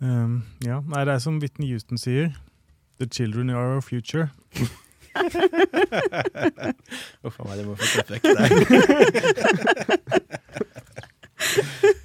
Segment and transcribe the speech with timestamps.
[0.00, 2.30] Um, ja, nei, det er som Whitney Houston sier.
[2.98, 4.30] The children are our future.
[7.22, 8.34] Huff a meg, det må få klippe vekk der.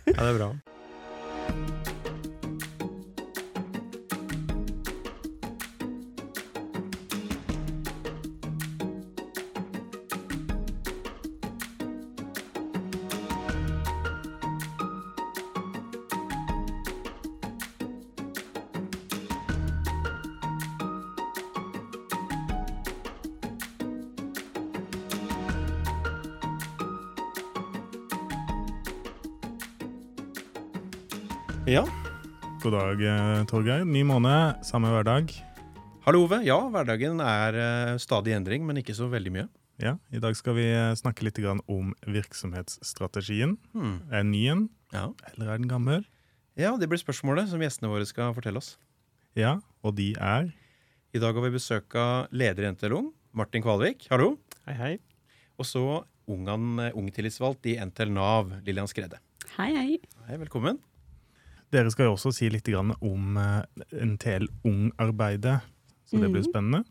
[0.08, 0.50] ja, det er bra.
[32.65, 33.83] God dag, eh, Torgeir.
[33.85, 35.29] Ny måned, samme hverdag.
[36.01, 36.39] Hallo, Ove.
[36.47, 39.43] Ja, hverdagen er eh, stadig i endring, men ikke så veldig mye.
[39.77, 43.59] Ja, I dag skal vi eh, snakke litt om virksomhetsstrategien.
[43.75, 43.99] Hmm.
[44.09, 44.63] Er den ny en,
[44.95, 45.11] Ja.
[45.29, 46.07] eller er den gammel?
[46.57, 48.79] ja, det blir spørsmålet som gjestene våre skal fortelle oss.
[49.35, 50.49] Ja, og de er
[51.13, 54.07] I dag har vi besøk av leder i NTL Ung, Martin Kvalvik.
[54.09, 54.39] Hallo.
[54.66, 55.00] Hei, hei.
[55.59, 59.22] Og så ungan, ungtillitsvalgt i NTL Nav, Lillian Skrede.
[59.53, 60.00] Hei, hei.
[60.25, 60.81] Hei, velkommen.
[61.76, 63.64] Dere skal jo også si litt om eh,
[64.06, 65.58] NTL Ung-arbeidet,
[66.08, 66.52] så det blir Mhm.
[66.52, 66.86] spennende.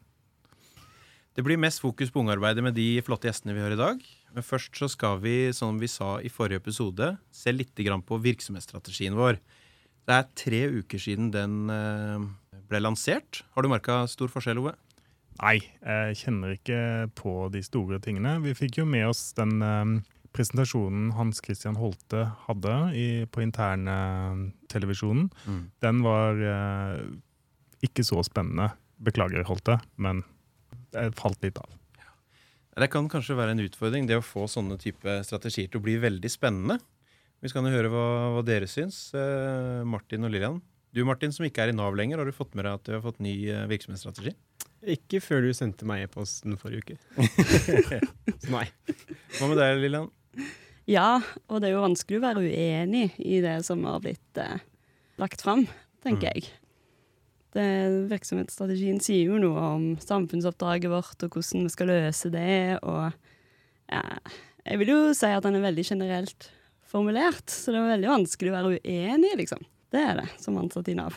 [1.34, 3.98] Det blir mest fokus på ungarbeidet med de flotte gjestene vi har i dag.
[4.34, 9.14] Men først så skal vi, som vi sa i forrige episode, se litt på virksomhetsstrategien
[9.14, 9.38] vår.
[10.06, 13.42] Det er tre uker siden den eh, ble lansert.
[13.54, 14.74] Har du merka stor forskjell, Ove?
[15.40, 18.40] Nei, jeg kjenner ikke på de store tingene.
[18.42, 20.02] Vi fikk jo med oss den eh,
[20.34, 25.62] presentasjonen Hans Christian Holte hadde i, på internetelevisjonen, Mm.
[25.84, 27.04] Den var eh,
[27.86, 28.72] ikke så spennende.
[29.04, 30.22] Beklager, Holte, men
[30.94, 31.70] det falt litt av.
[32.74, 35.94] Det kan kanskje være en utfordring, det å få sånne type strategier til å bli
[36.02, 36.80] veldig spennende.
[37.44, 40.58] Vi skal høre hva, hva dere syns, eh, Martin og Lillian.
[40.94, 42.92] Du Martin, som ikke er i Nav lenger, har du fått med deg at du
[42.96, 44.34] har fått ny eh, virksomhetsstrategi?
[44.94, 46.98] Ikke før du sendte meg e-posten forrige uke.
[48.42, 48.66] Så nei.
[49.38, 50.10] Hva med deg, Lillian?
[50.90, 54.58] Ja, og det er jo vanskelig å være uenig i det som har blitt eh,
[55.20, 55.66] lagt fram,
[56.04, 56.34] tenker Mm.
[56.34, 56.50] jeg.
[57.54, 57.64] Det,
[58.10, 62.80] virksomhetsstrategien sier jo noe om samfunnsoppdraget vårt og hvordan vi skal løse det.
[62.82, 63.12] Og
[63.94, 64.02] ja,
[64.66, 66.48] jeg vil jo si at den er veldig generelt
[66.90, 69.62] formulert, så det er veldig vanskelig å være uenig, liksom.
[69.94, 71.14] Det er det, som ansatt i Nav.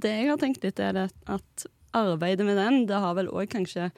[0.00, 3.50] Det jeg har tenkt litt, er det at arbeidet med den, det har vel òg
[3.50, 3.90] kanskje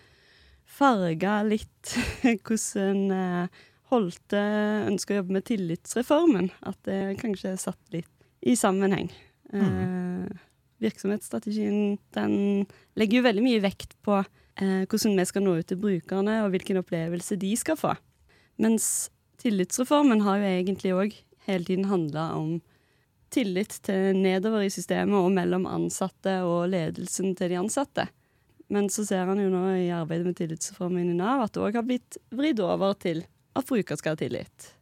[0.69, 1.95] farga litt
[2.47, 4.41] hvordan eh, Holte
[4.89, 6.51] ønsker å jobbe med tillitsreformen.
[6.69, 8.11] At det kanskje er satt litt
[8.45, 9.09] i sammenheng.
[9.53, 10.27] Eh,
[10.83, 12.67] virksomhetsstrategien den
[12.99, 16.53] legger jo veldig mye vekt på eh, hvordan vi skal nå ut til brukerne, og
[16.55, 17.95] hvilken opplevelse de skal få.
[18.61, 19.09] Mens
[19.43, 21.17] tillitsreformen har jo egentlig òg
[21.49, 22.59] hele tiden handla om
[23.33, 28.09] tillit til nedover i systemet og mellom ansatte og ledelsen til de ansatte.
[28.73, 31.79] Men så ser han jo nå i arbeidet med tillitsreformen i Nav at det òg
[31.81, 33.23] har blitt vridd over til
[33.57, 34.73] at bruker skal ha tillit.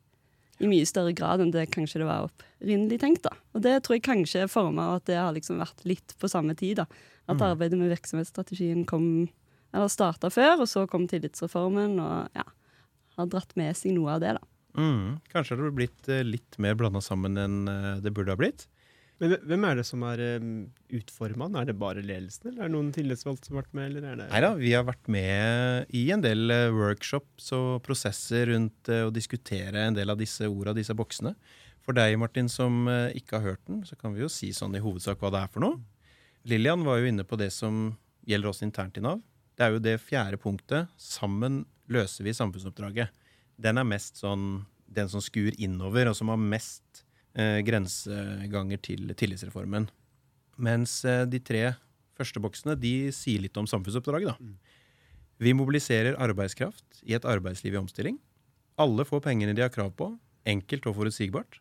[0.59, 3.23] I mye større grad enn det kanskje det var opprinnelig tenkt.
[3.23, 3.31] da.
[3.55, 6.29] Og det tror jeg kanskje er forma av at det har liksom vært litt på
[6.33, 6.77] samme tid.
[6.79, 6.87] da.
[7.29, 7.43] At Mm.
[7.57, 9.29] arbeidet med virksomhetsstrategien kom,
[9.75, 12.45] eller starta før, og så kom tillitsreformen og ja,
[13.19, 14.33] har dratt med seg noe av det.
[14.39, 14.81] da.
[14.81, 18.37] Mm, kanskje har det blitt eh, litt mer blanda sammen enn eh, det burde ha
[18.37, 18.67] blitt.
[19.23, 20.49] Men hvem er det som er um,
[20.93, 21.49] utforma?
[21.57, 23.97] Er det bare ledelsen, eller er det noen tillitsvalgte som har vært med?
[24.21, 29.07] Nei da, vi har vært med i en del eh, workshops og prosesser rundt eh,
[29.09, 31.33] å diskutere en del av disse orda, disse boksene.
[31.87, 34.77] For deg, Martin, som eh, ikke har hørt den, så kan vi jo si sånn
[34.77, 35.81] i hovedsak hva det er for noe.
[36.47, 37.95] Lillian var jo inne på det som
[38.29, 39.25] gjelder oss internt i Nav.
[39.57, 40.93] Det er jo det fjerde punktet.
[41.01, 43.15] Sammen løser vi samfunnsoppdraget.
[43.57, 47.06] Den er mest sånn den som skuer innover, og som har mest eh,
[47.37, 49.91] grenseganger til tillitsreformen.
[50.57, 51.75] Mens eh, de tre
[52.17, 54.33] første boksene de sier litt om samfunnsoppdraget.
[54.33, 54.77] da.
[55.37, 58.17] Vi mobiliserer arbeidskraft i et arbeidsliv i omstilling.
[58.81, 60.15] Alle får pengene de har krav på,
[60.49, 61.61] enkelt og forutsigbart.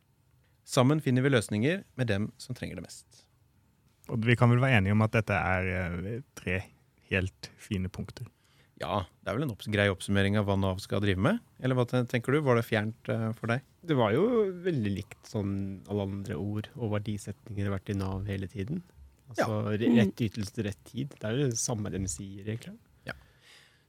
[0.66, 3.26] Sammen finner vi løsninger med dem som trenger det mest.
[4.10, 6.62] Og vi kan vel være enige om at dette er eh, tre
[7.12, 8.30] helt fine punkter.
[8.82, 11.38] Ja, det er vel en opps grei oppsummering av hva Nav skal drive med?
[11.64, 12.42] Eller hva tenker du?
[12.44, 13.64] Var det fjernt uh, for deg?
[13.88, 14.26] Det var jo
[14.66, 15.54] veldig likt sånn
[15.88, 18.82] alle andre ord og verdisetninger har vært i Nav hele tiden.
[19.32, 19.94] Altså ja.
[20.02, 21.16] rett ytelse til rett tid.
[21.16, 22.76] Det er jo det samme de sier, egentlig.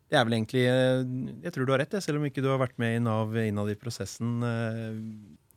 [0.07, 1.01] Det er vel egentlig eh,
[1.43, 3.73] Jeg tror du har rett, selv om ikke du har vært med i Nav innad
[3.73, 4.37] i prosessen.
[4.47, 5.01] eh,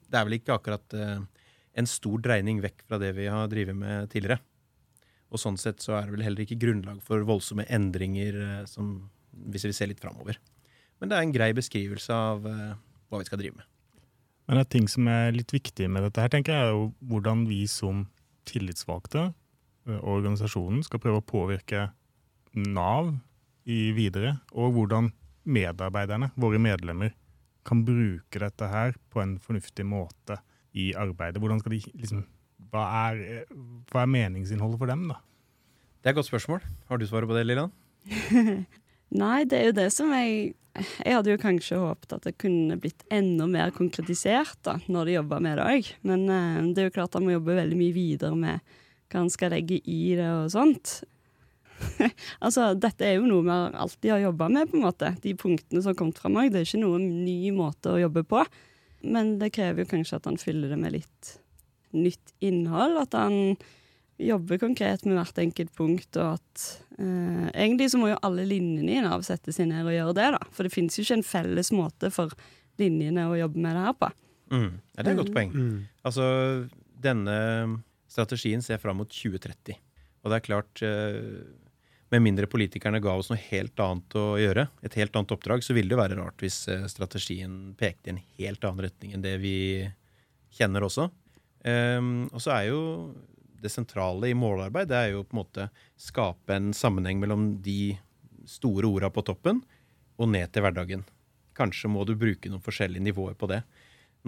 [0.10, 4.10] Det er vel ikke akkurat en stor dreining vekk fra det vi har drevet med
[4.10, 4.42] tidligere.
[5.30, 9.68] Og sånn sett så er det vel heller ikke grunnlag for voldsomme endringer som, hvis
[9.68, 10.40] vi ser litt framover.
[11.00, 12.74] Men det er en grei beskrivelse av eh,
[13.10, 13.68] hva vi skal drive med.
[14.50, 17.46] Men en ting som er litt viktig med dette, her, tenker jeg, er jo hvordan
[17.50, 18.08] vi som
[18.50, 21.90] tillitsvalgte eh, og organisasjonen skal prøve å påvirke
[22.58, 23.14] Nav
[23.70, 25.12] i videre, og hvordan
[25.50, 27.14] medarbeiderne, våre medlemmer,
[27.68, 30.40] kan bruke dette her på en fornuftig måte
[30.74, 31.42] i arbeidet.
[31.42, 32.26] Hvordan skal de liksom
[32.70, 33.46] Hva er,
[33.90, 35.16] hva er meningsinnholdet for dem, da?
[36.00, 36.66] Det er et godt spørsmål.
[36.90, 37.72] Har du svaret på det, Lilland?
[39.18, 42.78] Nei, det er jo det som jeg Jeg hadde jo kanskje håpet at det kunne
[42.80, 45.88] blitt enda mer konkretisert da, når de jobba med det òg.
[46.08, 48.76] Men eh, det er jo klart han må jobbe veldig mye videre med
[49.10, 50.94] hva han skal legge i det og sånt.
[52.46, 55.12] altså, dette er jo noe vi alltid har jobba med, på en måte.
[55.24, 56.52] De punktene som har kommet fram òg.
[56.54, 58.46] Det er ikke noen ny måte å jobbe på.
[59.10, 61.36] Men det krever jo kanskje at han fyller det med litt
[61.96, 63.00] nytt innhold.
[63.04, 63.58] At han
[64.20, 66.64] jobber konkret med hvert enkelt punkt, og at
[67.00, 70.32] eh, Egentlig så må jo alle linjene i Nav sette seg ned og gjøre det,
[70.36, 70.42] da.
[70.56, 72.34] For det finnes jo ikke en felles måte for
[72.80, 74.10] linjene å jobbe med det her på.
[74.50, 74.72] Mm.
[74.74, 75.54] Ja, det er et godt poeng.
[75.54, 75.78] Mm.
[76.10, 76.26] Altså,
[77.00, 77.38] denne
[78.10, 79.78] strategien ser fram mot 2030.
[80.20, 81.46] Og det er klart eh,
[82.12, 85.76] Med mindre politikerne ga oss noe helt annet å gjøre, et helt annet oppdrag, så
[85.78, 89.38] ville det være rart hvis eh, strategien pekte i en helt annen retning enn det
[89.44, 89.56] vi
[90.58, 91.08] kjenner også.
[91.60, 92.80] Um, og så er jo
[93.62, 95.68] det sentrale i målarbeid det er jo på en måte
[96.00, 97.96] skape en sammenheng mellom de
[98.50, 99.62] store orda på toppen
[100.20, 101.06] og ned til hverdagen.
[101.58, 103.62] Kanskje må du bruke noen forskjellige nivåer på det.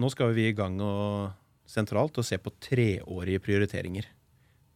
[0.00, 1.32] Nå skal vi i gang og,
[1.68, 4.08] sentralt og se på treårige prioriteringer.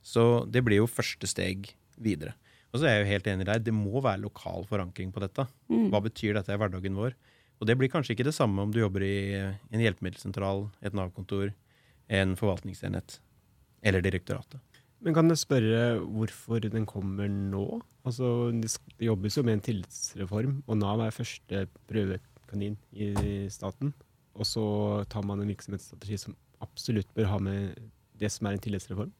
[0.06, 2.36] Så det blir jo første steg videre.
[2.72, 5.22] Og så er jeg jo helt enig i deg, det må være lokal forankring på
[5.24, 5.46] dette.
[5.72, 5.88] Mm.
[5.92, 7.16] Hva betyr dette i hverdagen vår?
[7.56, 11.54] Og det blir kanskje ikke det samme om du jobber i en hjelpemiddelsentral, et Nav-kontor,
[12.12, 13.18] en forvaltningsenhet
[13.82, 14.60] eller direktoratet.
[15.04, 17.82] Men kan jeg spørre hvorfor den kommer nå?
[18.06, 23.92] Altså, Det jobbes jo med en tillitsreform, og Nav er første prøvekanin i staten.
[24.36, 24.64] Og så
[25.08, 27.78] tar man en virksomhetsstrategi som absolutt bør ha med
[28.16, 29.12] det som er en tillitsreform.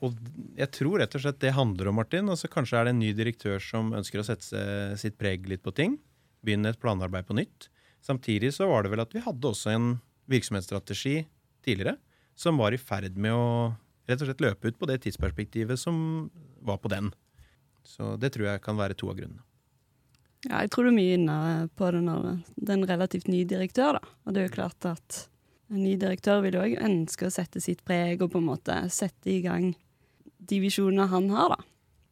[0.00, 0.16] Og
[0.56, 2.30] jeg tror rett og slett det handler om, Martin.
[2.32, 4.62] Altså Kanskje er det en ny direktør som ønsker å sette
[5.00, 5.98] sitt preg litt på ting.
[6.44, 7.68] Begynne et planarbeid på nytt.
[8.00, 9.90] Samtidig så var det vel at vi hadde også en
[10.30, 11.20] virksomhetsstrategi
[11.66, 11.98] tidligere
[12.38, 13.48] som var i ferd med å
[14.10, 16.28] rett og slett løpe ut på det tidsperspektivet som
[16.66, 17.12] var på den.
[17.86, 19.44] Så det tror jeg kan være to av grunnene.
[20.48, 21.36] Ja, jeg tror du er mye inne
[21.76, 22.22] på det når
[22.56, 24.14] det er en relativt ny direktør, da.
[24.24, 25.24] Og det er jo klart at
[25.70, 28.76] en ny direktør vil jo òg ønske å sette sitt preg og på en måte
[28.92, 29.70] sette i gang
[30.50, 31.60] de visjonene han har, da.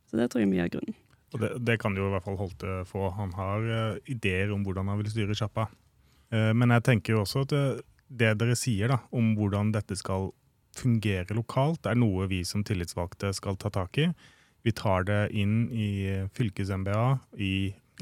[0.08, 0.98] Så det tror jeg er mye av grunnen.
[1.34, 3.10] Og det, det kan jo i hvert fall Holte få.
[3.16, 5.66] Han har uh, ideer om hvordan han vil styre sjappa.
[6.32, 7.64] Uh, men jeg tenker jo også at det,
[8.08, 10.30] det dere sier da, om hvordan dette skal
[10.76, 14.10] fungere lokalt, er noe vi som tillitsvalgte skal ta tak i.
[14.66, 15.88] Vi tar det inn i
[16.36, 17.04] fylkes-MBA,
[17.38, 17.52] i,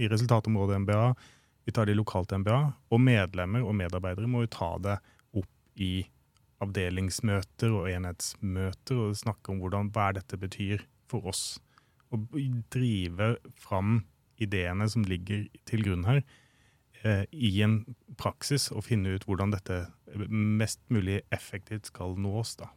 [0.00, 1.14] i resultatområdet-MBA,
[1.66, 2.58] vi tar det i lokalt MBA,
[2.94, 5.00] og medlemmer og medarbeidere må jo ta det
[5.34, 6.06] opp i
[6.62, 11.58] avdelingsmøter og enhetsmøter og snakke om hvordan, hva dette betyr for oss.
[12.14, 12.38] Og
[12.70, 14.04] drive fram
[14.38, 16.22] ideene som ligger til grunn her,
[17.02, 17.80] eh, i en
[18.14, 22.56] praksis, og finne ut hvordan dette mest mulig effektivt skal nås.
[22.60, 22.70] da.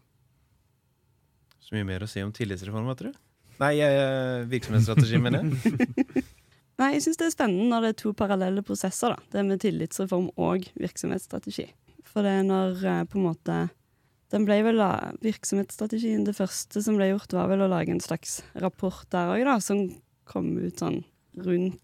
[1.60, 3.20] Så mye mer å si om tillitsreform, tror du?
[3.60, 6.24] Nei, eh, virksomhetsstrategi, mener jeg.
[6.80, 9.32] Nei, jeg syns det er spennende når det er to parallelle prosesser, da.
[9.34, 11.68] Det med tillitsreform og virksomhetsstrategi.
[12.08, 13.60] For det er når eh, på en måte
[14.30, 14.82] den ble vel
[15.26, 19.42] Virksomhetsstrategien, det første som ble gjort, var vel å lage en slags rapport der òg,
[19.48, 19.88] da, som
[20.30, 21.02] kom ut sånn
[21.42, 21.80] rundt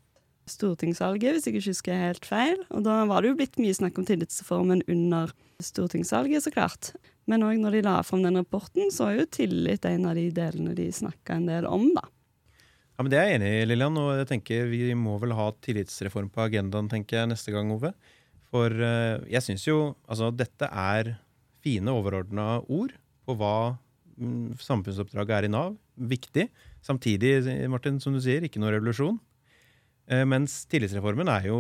[0.50, 2.60] stortingsvalget, hvis jeg ikke husker helt feil.
[2.70, 5.34] Og da var det jo blitt mye snakk om tillitsreformen under
[5.64, 6.92] stortingsvalget, så klart.
[7.30, 10.28] Men òg når de la fram den rapporten, så var jo tillit en av de
[10.36, 12.06] delene de snakka en del om, da.
[12.96, 13.98] Ja, men Det er jeg enig i, Lillian.
[14.00, 17.92] Og jeg tenker vi må vel ha tillitsreform på agendaen tenker jeg, neste gang, Ove.
[18.54, 21.18] For eh, jeg syns jo altså dette er
[21.66, 22.94] fine overordna ord
[23.26, 23.76] på hva
[24.16, 25.76] mm, samfunnsoppdraget er i Nav.
[25.96, 26.48] Viktig.
[26.86, 27.40] Samtidig,
[27.72, 29.18] Martin, som du sier, ikke noe revolusjon.
[30.08, 31.60] Eh, mens tillitsreformen er jo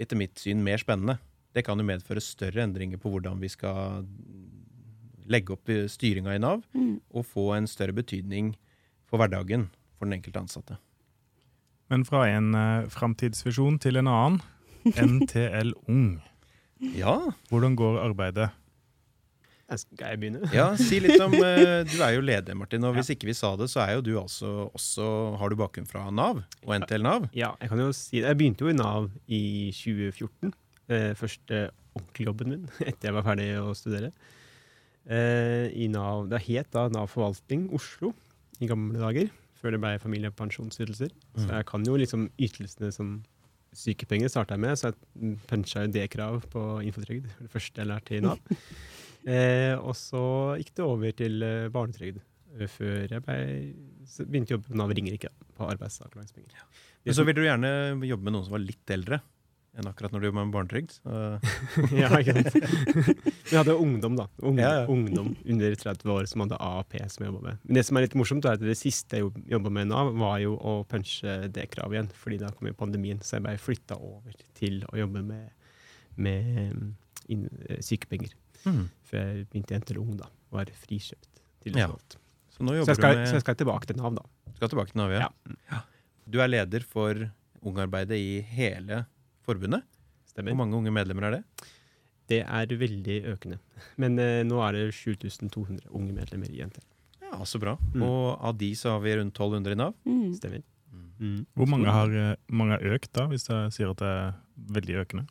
[0.00, 1.18] etter mitt syn mer spennende.
[1.54, 4.06] Det kan jo medføre større endringer på hvordan vi skal
[5.30, 7.00] legge opp styringa i Nav, Mm.
[7.14, 8.54] og få en større betydning
[9.06, 9.68] for hverdagen
[9.98, 10.78] for den enkelte ansatte.
[11.90, 14.40] Men fra en uh, framtidsvisjon til en annen.
[14.96, 16.20] NTL Ung.
[16.96, 18.50] Ja, Hvordan går arbeidet?
[19.78, 20.48] Skal jeg begynne?
[20.52, 22.82] ja si litt om eh, Du er jo leder, Martin.
[22.88, 25.86] Og hvis ikke vi sa det, så er jo du altså også Har du bakgrunn
[25.86, 27.28] fra Nav og NTL Nav?
[27.36, 28.26] Ja, jeg kan jo si det.
[28.32, 29.42] Jeg begynte jo i Nav i
[29.74, 30.52] 2014.
[30.90, 34.10] Eh, første ordentlige jobben min etter jeg var ferdig å studere.
[35.10, 38.12] Eh, i Nav, Det het da Nav Forvaltning Oslo
[38.60, 41.10] i gamle dager, før det ble familiepensjonsytelser.
[41.36, 41.54] Så Mm.
[41.56, 43.22] jeg kan jo liksom ytelsene som
[43.76, 47.28] sykepenger starta jeg med, så jeg puncha jo det krav på infotrygd.
[47.38, 48.40] Det første jeg lærte i Nav.
[49.34, 50.22] eh, og så
[50.60, 52.20] gikk det over til eh, barnetrygd.
[52.58, 53.38] eh, før jeg ble,
[54.26, 56.64] begynte å jobbe på Nav Ringerike på arbeidsavklaringspenger.
[57.04, 57.70] Men så ville du gjerne
[58.08, 59.22] jobbe med noen som var litt eldre
[59.78, 60.94] enn akkurat når du jobber med barnetrygd.
[62.00, 63.28] Ja, ikke sant?
[63.50, 64.26] Vi hadde ungdom, da.
[64.42, 64.86] Ungdom, Ja, ja.
[64.90, 67.60] Ungdom under 30 år som hadde AAP som jobba med.
[67.64, 70.38] Men det som er litt morsomt, er at det siste jeg jobba med nå, var
[70.42, 72.10] jo å punche det kravet igjen.
[72.22, 75.52] Fordi da kom jo pandemien, så jeg ble flytta over til å jobbe med,
[76.18, 78.34] med inn, eh, sykepenger.
[78.66, 78.82] Mm.
[79.08, 80.26] Før jeg begynte i til Ung, da.
[80.52, 81.86] Var frikjøpt til Ja.
[81.94, 82.18] alt.
[82.50, 84.26] Så Så, jeg skal, du så jeg skal tilbake til Nav, da.
[84.58, 85.28] Skal tilbake til Nav, ja.
[85.70, 85.78] Ja.
[86.28, 87.30] Du er leder for
[87.62, 89.06] ungarbeidet i hele
[89.46, 89.86] forbundet.
[90.30, 90.54] Stemmer.
[90.54, 91.68] Hvor mange unge medlemmer er det?
[92.30, 93.58] Det er veldig økende.
[93.98, 96.86] Men eh, nå er det 7200 unge medlemmer i NTL.
[97.30, 97.76] Ja, så bra.
[97.94, 98.04] Mm.
[98.06, 99.96] Og av de så har vi rundt 1200 i Nav.
[100.06, 100.30] Mm.
[100.38, 100.62] Stemmer.
[101.20, 101.44] Mm.
[101.54, 104.38] Hvor mange har, eh, mange har økt, da, hvis jeg sier at det er
[104.78, 105.26] veldig økende?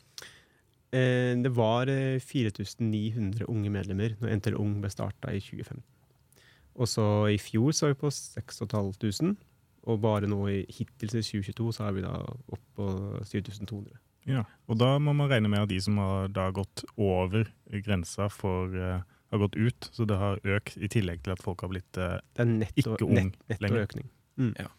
[0.94, 5.82] Eh, det var eh, 4900 unge medlemmer når NTL Ung ble starta i 2015.
[6.80, 9.36] Og så i fjor så var vi på 6500,
[9.88, 12.90] og bare nå i, hittil til 2022 så er vi da opp på
[13.28, 13.96] 7200.
[14.30, 17.48] Ja, og da må man regne med at de som har da gått over
[17.86, 21.64] grensa for uh, har gått ut, så det har økt i tillegg til at folk
[21.66, 23.88] har blitt uh, Det er netto, Ikke ung nett, netto lenger.
[23.88, 24.10] økning.
[24.60, 24.70] Ja,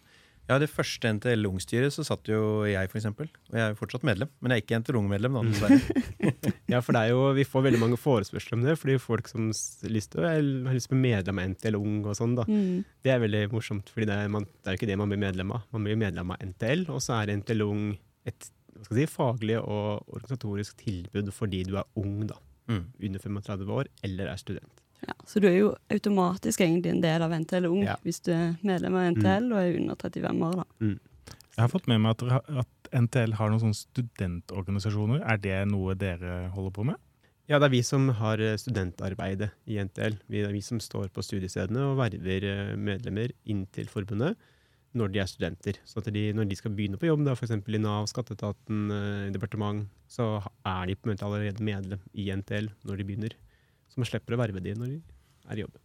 [0.59, 3.29] det første NTL Ung-styret så satt jo jeg, for eksempel.
[3.51, 6.41] Og jeg er jo fortsatt medlem, men jeg er ikke NTL Ung-medlem, da, dessverre.
[6.71, 9.49] Ja, for det er jo, vi får veldig mange forespørsler om det, fordi folk som
[9.51, 12.45] lyst til, har lyst til å bli medlem av NTL Ung og sånn, da.
[12.47, 12.85] Mm.
[13.03, 15.51] Det er veldig morsomt, fordi det er, det er jo ikke det man blir medlem
[15.57, 15.67] av.
[15.75, 17.85] Man blir medlem av NTL, og så er NTL Ung
[18.29, 22.39] et hva skal si, faglig og organisatorisk tilbud fordi du er ung, da.
[22.71, 22.85] Mm.
[23.09, 24.80] Under 35 år, eller er student.
[25.09, 27.97] Ja, så du er jo automatisk egentlig en del av NTL Ung Ja.
[28.05, 30.57] hvis du er medlem av NTL og er under 35 år.
[30.61, 30.65] da.
[31.57, 35.23] Jeg har fått med meg at, at NTL har noen sånne studentorganisasjoner.
[35.25, 37.01] Er det noe dere holder på med?
[37.51, 40.21] Ja, det er vi som har eh, studentarbeidet i NTL.
[40.31, 44.37] Vi, det er vi som står på studiestedene og verver eh, medlemmer inn til forbundet
[44.95, 45.79] når de er studenter.
[45.87, 47.51] Så at de, når de skal begynne på jobb, f.eks.
[47.59, 52.71] i Nav, skatteetaten, eh, departement, så er de på en måte allerede medlem i NTL
[52.87, 53.37] når de begynner.
[53.91, 54.99] Så man slipper å verve de når de
[55.51, 55.79] er i jobb.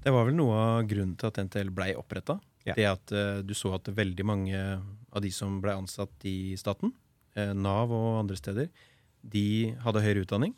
[0.00, 2.38] Det var vel noe av grunnen til at NTL blei oppretta.
[2.64, 2.74] Ja.
[2.76, 6.92] Det at uh, du så at veldig mange av de som blei ansatt i staten,
[7.36, 8.70] uh, Nav og andre steder,
[9.20, 10.54] de hadde høyere utdanning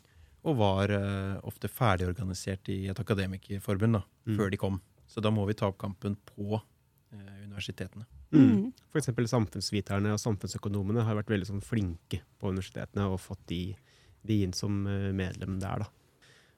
[0.47, 4.37] og var uh, ofte ferdigorganisert i et akademikerforbund da, Mm.
[4.39, 4.77] før de kom.
[5.07, 8.05] Så da må vi ta opp kampen på eh, universitetene.
[8.31, 8.69] Mm.
[8.87, 13.75] For eksempel samfunnsviterne og samfunnsøkonomene har vært veldig sånn flinke på universitetene og fått de,
[14.23, 14.71] de inn som
[15.13, 15.83] medlem der.
[15.83, 15.89] da.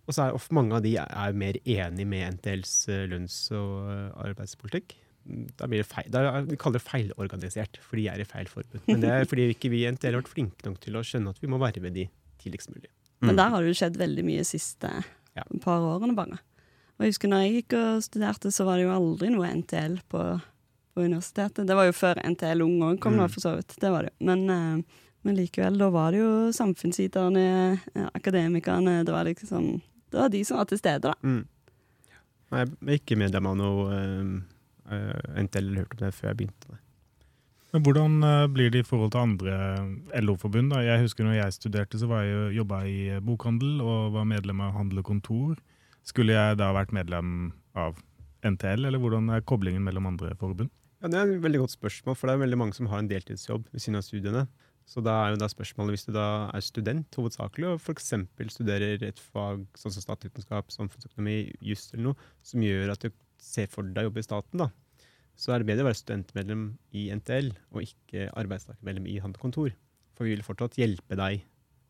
[0.07, 3.89] Og så er ofte mange av de er mer enig med NTLs eh, lønns- og
[3.89, 4.93] eh, arbeidspolitikk.
[5.25, 8.45] Mm, Da blir det feil, da Vi kaller det feilorganisert, for de er i feil
[8.45, 8.83] forbund.
[8.87, 11.29] Men det er fordi ikke vi i NTL har vært flinke nok til å skjønne
[11.33, 12.05] at vi må verve de
[12.43, 12.91] tidligst mulig.
[13.21, 13.31] Mm.
[13.31, 14.91] Men der har det jo skjedd veldig mye de siste
[15.35, 15.43] Ja.
[15.63, 16.37] par årene bare.
[16.95, 19.97] Og jeg husker når jeg gikk og studerte, så var det jo aldri noe NTL
[20.07, 20.21] på,
[20.93, 21.65] på universitetet.
[21.67, 23.27] Det var jo før NTL Ung òg kom, Mm.
[23.33, 23.73] for så vidt.
[23.81, 24.13] Det var det.
[24.21, 24.83] Men, eh,
[25.25, 27.81] men likevel, da var det jo samfunnsviterne,
[28.13, 29.81] akademikerne Det var liksom
[30.11, 31.13] Det var de som var til stede, da.
[31.23, 31.43] Mm.
[32.51, 34.33] Nei, Jeg er ikke medlem av noe eh,
[34.95, 36.71] eh, NTL, eller hørt om det før jeg begynte.
[36.71, 36.81] Nei.
[37.75, 39.55] Men Hvordan eh, blir det i forhold til andre
[40.21, 40.71] LO-forbund?
[40.71, 40.83] da?
[40.85, 44.61] Jeg husker når jeg studerte, så var jeg jo- jobba i bokhandel og var medlem
[44.61, 45.57] av Handel og Kontor.
[46.05, 47.97] Skulle jeg da vært medlem av
[48.45, 50.69] NTL, eller hvordan er koblingen mellom andre forbund?
[51.01, 53.09] Ja, Det er et veldig godt spørsmål, for det er veldig mange som har en
[53.09, 54.47] deltidsjobb ved siden av studiene.
[54.85, 58.11] Så da er jo da spørsmålet, hvis du da er student hovedsakelig, og f.eks.
[58.53, 63.09] studerer et fag sånn som statsvitenskap, samfunnsøkonomi, juss eller noe, som gjør at du
[63.41, 64.69] ser for deg å jobbe i staten, da,
[65.35, 66.65] så er det bedre å være studentmedlem
[66.95, 69.73] i NTL og ikke arbeidstakermedlem i Handel.
[70.15, 71.43] For vi vil fortsatt hjelpe deg,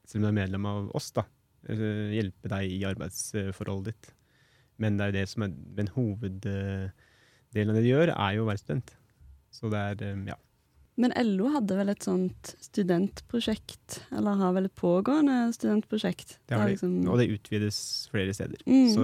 [0.08, 1.28] selv om du er medlem av oss, da,
[1.70, 4.14] eh, hjelpe deg i arbeidsforholdet ditt.
[4.82, 8.48] Men det er jo det som er den hoveddelen av det de gjør, er jo
[8.48, 8.96] å være student.
[9.54, 10.40] Så det er, eh, ja.
[10.98, 16.38] Men LO hadde vel et sånt studentprosjekt, eller har vel et pågående studentprosjekt?
[16.48, 16.76] Det har de.
[16.76, 18.56] liksom- Og det utvides flere steder.
[18.66, 18.94] Mm.
[18.94, 19.04] Så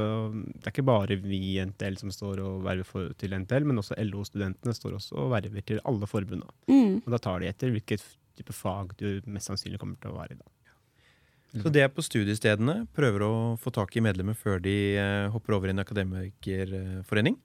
[0.62, 3.78] det er ikke bare vi i NTL som står og verver for, til NTL, men
[3.78, 6.50] også LO-studentene står også og verver til alle forbundene.
[6.70, 7.02] Mm.
[7.06, 8.02] Og da tar de etter hvilket
[8.38, 10.48] type fag du mest sannsynlig kommer til å være i da.
[11.62, 12.88] Så det er på studiestedene.
[12.96, 17.36] Prøver å få tak i medlemmer før de eh, hopper over i en akademikerforening.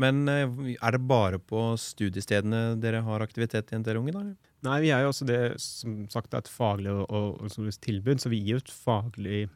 [0.00, 4.12] Men eh, er det bare på studiestedene dere har aktivitet i Unge?
[4.12, 4.24] da?
[4.66, 8.42] Nei, vi er jo også det som sagt et faglig og, og tilbud, så vi
[8.42, 9.46] gir jo et faglig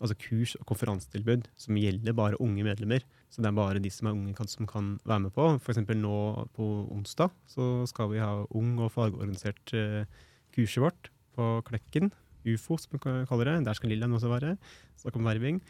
[0.00, 3.04] altså kurs- og konferansetilbud som gjelder bare unge medlemmer.
[3.30, 5.46] Så det er bare de som er unge kan, som kan være med på.
[5.60, 10.08] Eksempel nå på onsdag så skal vi ha ung og fagorganisert eh,
[10.56, 12.10] kurset vårt på Klekken.
[12.40, 13.66] UFO, som vi kaller det.
[13.66, 14.56] Der skal Lillian også være.
[14.96, 15.60] Snakke om verving.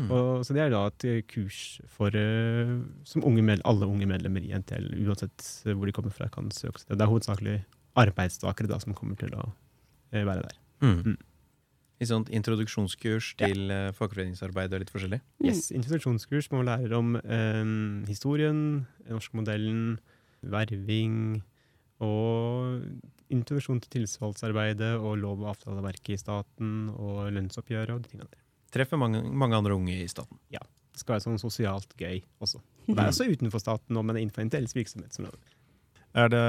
[0.00, 0.08] Mm.
[0.08, 1.58] Og, så det er da et eh, kurs
[1.92, 2.70] for, eh,
[3.08, 6.48] som unge med, alle unge medlemmer i NTL, uansett eh, hvor de kommer fra, kan
[6.54, 6.96] søke seg til.
[6.96, 7.58] Det er hovedsakelig
[8.00, 9.50] arbeidstakere da, som kommer til å
[10.14, 10.56] være der.
[10.84, 11.12] Mm.
[11.12, 11.18] Mm.
[12.02, 13.92] I sånt introduksjonskurs til ja.
[13.94, 15.20] fagforeningsarbeid og litt forskjellig?
[15.44, 17.62] Yes, Introduksjonskurs må man lære om eh,
[18.08, 18.62] historien,
[19.04, 19.98] den norske modellen,
[20.42, 21.42] verving
[22.02, 22.80] og
[23.32, 28.40] introduksjon til tillitsvalgsarbeidet og lov- og avtaleverket i staten og lønnsoppgjøret og de tingene der.
[28.72, 30.38] Treffer mange, mange andre unge i staten.
[30.52, 30.62] Ja.
[30.92, 32.60] Det skal være sånn sosialt gøy også.
[32.88, 34.74] Og det er også utenfor staten men innenfor NTLs
[35.14, 35.28] Som
[36.14, 36.42] Er det,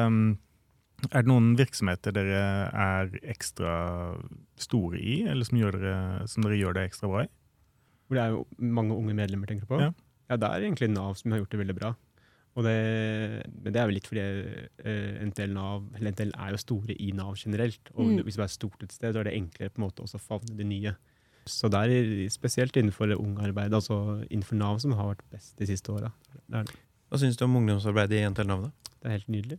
[1.11, 2.41] er det noen virksomheter dere
[2.73, 4.17] er ekstra
[4.59, 7.29] store i, eller som, gjør dere, som dere gjør det ekstra bra i?
[8.07, 9.79] Hvor det er jo mange unge medlemmer, tenker du på?
[9.79, 9.93] Ja.
[10.29, 11.93] ja, det er egentlig Nav som har gjort det veldig bra.
[12.53, 12.73] Og det,
[13.63, 14.23] men det er vel litt fordi
[14.85, 17.89] eh, NTL, Nav, eller NTL er jo store i Nav generelt.
[17.95, 18.21] Og Mm.
[18.27, 20.25] hvis du er stort et sted, så er det enklere på en måte også å
[20.27, 20.93] favne de nye.
[21.49, 23.97] Så det er spesielt innenfor ungarbeid, altså
[24.29, 26.11] innenfor Nav, som har vært best de siste åra.
[26.53, 26.69] Er.
[27.11, 28.71] Hva syns du om ungdomsarbeidet i NTL Nav, da?
[29.03, 29.57] det er helt nydelig.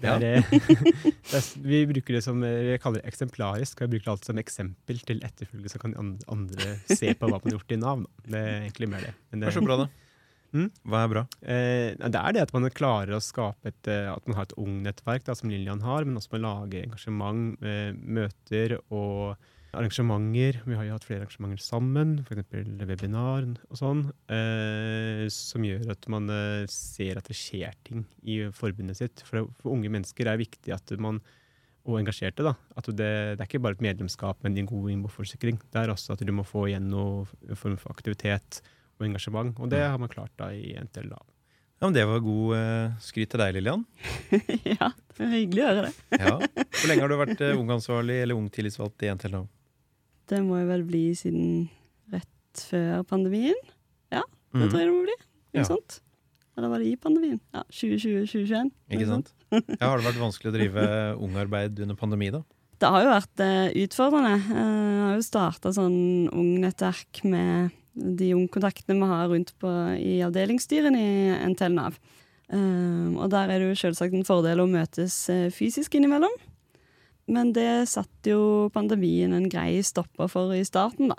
[0.00, 0.14] Det Ja.
[0.16, 0.48] er, eh,
[1.30, 3.78] det er, vi bruker det som vi kaller det eksemplarisk.
[3.78, 5.94] og Jeg bruker det alltid som eksempel til etterfølgelse, så kan
[6.28, 8.02] andre se på hva man har gjort i Nav.
[8.04, 8.26] Da.
[8.32, 9.14] Det er egentlig mer det.
[9.30, 9.86] Men det er så bra, da?
[10.56, 10.68] Mm?
[10.88, 11.22] Hva er bra?
[11.42, 14.54] Eh, det er det at man klarer å skape et, eh, at man har et
[14.60, 19.36] ung-nettverk, da, som Lillian har, men også med å lage engasjement, eh, møter og
[19.76, 20.60] arrangementer.
[20.66, 22.52] Vi har jo hatt flere arrangementer sammen, f.eks.
[22.88, 28.42] webinar og sånn, eh, som gjør at man eh, ser at det skjer ting i
[28.54, 29.24] forbundet sitt.
[29.28, 31.20] For, for unge mennesker er det viktig at man
[31.86, 32.42] og engasjerte.
[32.42, 35.60] da, at det, det er ikke bare et medlemskap, men en god innboforsikring.
[35.70, 38.60] Det er også at du må få igjen noe form for aktivitet
[38.98, 41.24] og engasjement, og det har man klart da i NTL-Lav
[41.76, 43.84] Ja, men Det var god eh, skryt til deg, Lillian.
[44.78, 46.22] ja, det er hyggelig å høre det.
[46.22, 46.38] Ja.
[46.78, 49.50] Hvor lenge har du vært eh, ungansvarlig eller ung tillitsvalgt i NTL Nav?
[50.28, 51.68] Det må jo vel bli siden
[52.12, 53.54] rett før pandemien.
[54.12, 54.70] Ja, Det Mm.
[54.70, 55.16] tror jeg det må bli.
[55.54, 55.68] Noe Ja.
[55.68, 56.00] sånt.
[56.56, 57.40] Eller var det i pandemien?
[57.52, 58.70] Ja, 2020-2021.
[58.90, 59.32] Ikke sant?
[59.52, 60.84] Ja, har det vært vanskelig å drive
[61.24, 62.42] ungarbeid under pandemi, da?
[62.78, 64.34] Det har jo vært eh, utfordrende.
[64.52, 70.18] Eh, Jeg har jo starta sånn ungnettverk med de ungkontaktene vi har rundt på, i
[70.24, 71.98] avdelingsstyrene i NTL Nav.
[72.50, 76.32] Eh, og der er det jo selvsagt en fordel å møtes eh, fysisk innimellom.
[77.26, 81.18] Men det satte jo pandemien en grei stopper for i starten, da.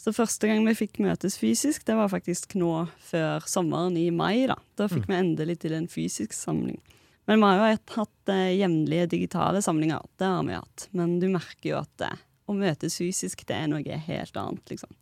[0.00, 4.46] Så første gang vi fikk møtes fysisk, det var faktisk nå før sommeren i mai.
[4.48, 6.78] Da Da fikk vi endelig til en fysisk samling.
[7.28, 10.06] Men vi har jo hatt, hatt eh, jevnlige digitale samlinger.
[10.18, 10.86] Det har vi hatt.
[10.96, 14.96] Men du merker jo at eh, å møtes fysisk, det er noe helt annet, liksom.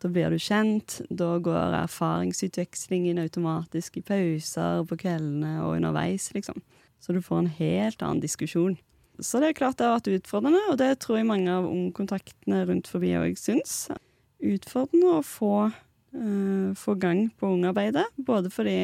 [0.00, 6.60] Da blir du kjent, da går erfaringsutvekslingen automatisk i pauser på kveldene og underveis, liksom.
[7.00, 8.76] Så du får en helt annen diskusjon.
[9.22, 12.64] Så det er klart det har vært utfordrende, og det tror jeg mange av ungkontaktene
[12.68, 13.86] rundt forbi òg syns.
[14.44, 18.78] Utfordrende å få, uh, få gang på ungarbeidet, både fordi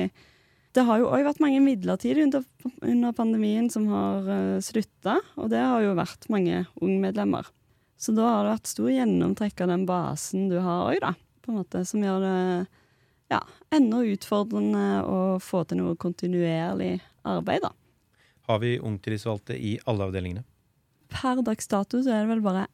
[0.73, 2.47] det har jo òg vært mange midlertidige under,
[2.81, 7.51] under pandemien som har uh, slutta, og det har jo vært mange ungmedlemmer.
[8.01, 11.13] Så da har det vært stor gjennomtrekk av den basen du har òg, da.
[11.43, 12.39] På en måte, som gjør det
[13.33, 13.43] ja,
[13.75, 16.97] enda utfordrende å få til noe kontinuerlig
[17.29, 17.71] arbeid, da.
[18.49, 20.45] Har vi ungtillitsvalgte i alle avdelingene?
[21.13, 22.67] Per dags dato så er det vel bare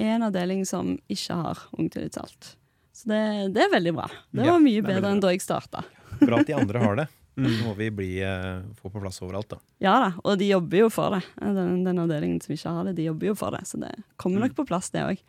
[0.00, 2.54] én avdeling som ikke har ungtillitsvalgt.
[2.92, 3.22] Så det,
[3.56, 4.06] det er veldig bra.
[4.32, 5.82] Det var mye det bedre enn da jeg starta.
[6.22, 7.46] Bra at de andre har det, Mm.
[7.48, 9.56] så må vi bli, eh, få på plass overalt, da.
[9.80, 11.22] Ja da, og de jobber jo for det.
[11.40, 13.62] Den, den avdelingen som ikke har det, de jobber jo for det.
[13.70, 13.88] Så det
[14.20, 15.22] kommer nok på plass, det òg.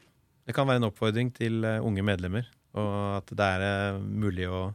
[0.43, 4.49] Det kan være en oppfordring til eh, unge medlemmer, og at det er eh, mulig
[4.51, 4.65] å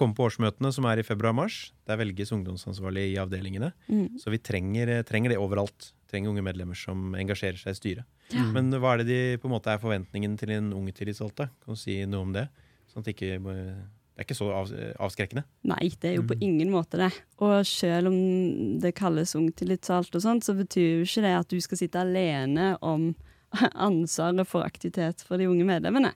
[0.00, 1.70] komme på årsmøtene som er i februar-mars.
[1.88, 3.72] Der velges ungdomsansvarlig i avdelingene.
[3.92, 4.16] Mm.
[4.20, 5.92] Så vi trenger, eh, trenger det overalt.
[6.10, 8.04] Trenger unge medlemmer som engasjerer seg i styret.
[8.34, 8.42] Ja.
[8.54, 11.50] Men hva er det de på en måte er forventningen til en ung tillitsvalgte?
[11.62, 12.48] Kan du si noe om det?
[12.90, 13.80] Sånn at det ikke eh,
[14.20, 14.68] Det er ikke så av,
[15.06, 15.44] avskrekkende.
[15.64, 16.42] Nei, det er jo på Mm.
[16.44, 17.12] ingen måte det.
[17.40, 21.56] Og selv om det kalles ungtillitsvalgt og sånt, så betyr jo ikke det at du
[21.64, 23.14] skal sitte alene om
[23.74, 26.12] ansvaret for aktivitet for de unge medlemmene.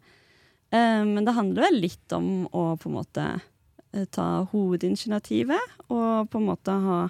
[0.74, 3.24] Eh, men det handler vel litt om å på en måte
[4.14, 7.00] ta hovedinitiativet, og på en måte ha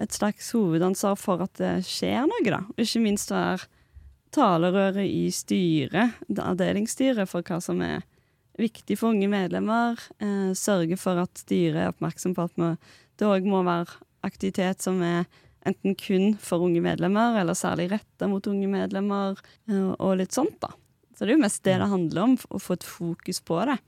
[0.00, 2.62] et slags hovedansvar for at det skjer noe, da.
[2.74, 3.68] Og ikke minst være
[4.34, 8.02] talerøret i styret, avdelingsstyret, for hva som er
[8.58, 9.98] viktig for unge medlemmer.
[10.22, 12.74] Eh, sørge for at styret er oppmerksom på at vi,
[13.18, 15.26] det òg må være aktivitet som er
[15.64, 19.38] enten kun for unge medlemmer, eller særlig retta mot unge medlemmer,
[19.70, 20.74] eh, og litt sånt, da.
[21.14, 23.78] Så det er jo mest det det handler om, å få et fokus på det.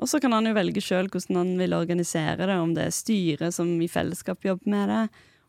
[0.00, 2.96] Og så kan han jo velge sjøl hvordan han vil organisere det, om det er
[2.96, 5.02] styret som i fellesskap jobber med det,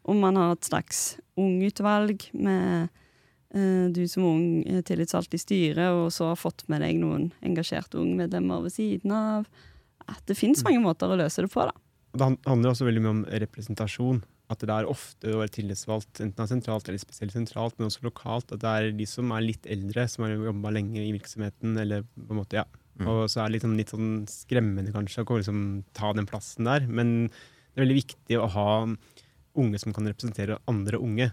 [0.03, 1.03] om man har et slags
[1.39, 2.89] ungutvalg med
[3.56, 7.29] eh, du som ung eh, tillitsvalgt i styret, og så har fått med deg noen
[7.45, 9.47] engasjerte ungmedlemmer ved siden av.
[10.03, 11.73] At det fins mange måter å løse det på, da.
[12.13, 14.21] Det handler også veldig mye om representasjon.
[14.51, 18.51] At det er ofte å være tillitsvalgt, enten sentralt eller spesielt sentralt, men også lokalt.
[18.51, 22.03] At det er de som er litt eldre, som har jobba lenge i virksomheten, eller
[22.12, 22.83] på en måte, ja.
[22.99, 23.08] Mm.
[23.10, 25.62] Og så er det sånn, litt sånn skremmende kanskje å liksom
[25.97, 26.86] ta den plassen der.
[26.88, 28.67] Men det er veldig viktig å ha
[29.60, 31.29] unge som kan representere andre unge.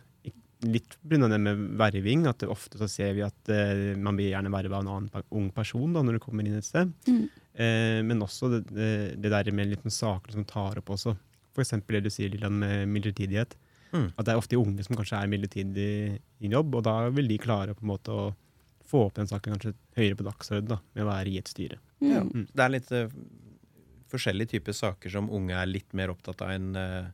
[0.61, 1.29] Litt pga.
[1.29, 4.85] det med verving, at ofte så ser vi at uh, man blir gjerne verva av
[4.85, 6.93] en annen ung person da, når du kommer inn et sted.
[7.09, 7.25] Mm.
[7.57, 11.17] Uh, men også det, det, der med litt med saker som tar opp også.
[11.51, 11.77] F.eks.
[11.89, 13.57] det du sier Lillian, med midlertidighet.
[13.91, 14.13] Mm.
[14.15, 15.91] At det er ofte unge som kanskje er midlertidig
[16.41, 18.29] i jobb, og da vil de klare på en måte å
[18.91, 21.79] få opp den saken kanskje høyere på dagsordenen da, med å være i et styre.
[22.03, 22.25] Ja.
[22.27, 22.47] Mm.
[22.51, 23.17] Det er litt uh,
[24.11, 27.11] forskjellige typer saker som unge er litt mer opptatt av enn uh,